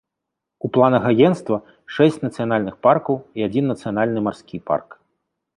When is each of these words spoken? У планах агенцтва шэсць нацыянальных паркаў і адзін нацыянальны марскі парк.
У 0.67 0.71
планах 0.77 1.03
агенцтва 1.11 1.57
шэсць 1.97 2.19
нацыянальных 2.25 2.75
паркаў 2.87 3.15
і 3.41 3.49
адзін 3.49 3.71
нацыянальны 3.73 4.19
марскі 4.31 4.57
парк. 4.73 4.89